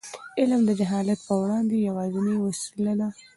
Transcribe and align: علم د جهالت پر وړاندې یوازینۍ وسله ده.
علم 0.39 0.61
د 0.67 0.71
جهالت 0.79 1.19
پر 1.27 1.35
وړاندې 1.41 1.75
یوازینۍ 1.87 2.35
وسله 2.39 2.93
ده. 2.99 3.07